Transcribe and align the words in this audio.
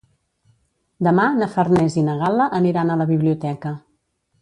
Demà 1.09 1.27
na 1.41 1.49
Farners 1.57 1.99
i 2.03 2.07
na 2.09 2.17
Gal·la 2.25 2.51
aniran 2.63 2.91
a 2.91 2.97
la 3.05 3.11
biblioteca. 3.15 3.79